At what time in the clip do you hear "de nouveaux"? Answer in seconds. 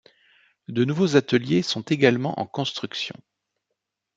0.67-1.15